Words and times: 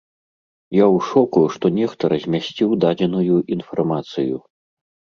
Я 0.77 0.85
ў 0.95 1.07
шоку, 1.09 1.43
што 1.57 1.65
нехта 1.77 2.03
размясціў 2.15 2.69
дадзеную 2.87 3.35
інфармацыю. 3.61 4.35